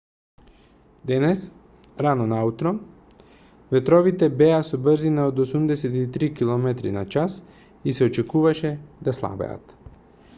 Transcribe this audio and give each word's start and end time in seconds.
денес 1.09 1.41
рано 2.05 2.25
наутро 2.31 2.71
ветровите 3.75 4.29
беа 4.39 4.61
со 4.69 4.79
брзина 4.87 5.27
од 5.33 5.41
83 5.43 6.31
km/h 6.41 7.37
и 7.91 7.95
се 7.99 8.09
очекуваше 8.09 8.73
да 9.09 9.15
слабеат 9.19 9.79